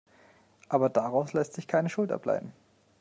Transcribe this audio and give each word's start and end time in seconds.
Aber 0.67 0.89
daraus 0.89 1.33
lässt 1.33 1.53
sich 1.53 1.67
keine 1.67 1.87
Schuld 1.89 2.11
ableiten. 2.11 2.53